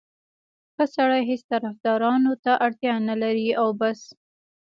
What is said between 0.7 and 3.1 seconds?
ښه سړی هېڅ طفدارانو ته اړتیا